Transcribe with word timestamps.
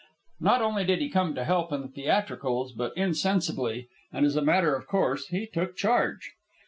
Not 0.39 0.63
only 0.63 0.83
did 0.83 0.97
he 0.97 1.09
come 1.11 1.35
to 1.35 1.43
help 1.43 1.71
in 1.71 1.83
the 1.83 1.87
theatricals, 1.87 2.71
but 2.71 2.97
insensibly, 2.97 3.87
and 4.11 4.25
as 4.25 4.35
a 4.35 4.41
matter 4.41 4.75
of 4.75 4.87
course, 4.87 5.27
he 5.27 5.45
took 5.45 5.75
charge. 5.77 6.31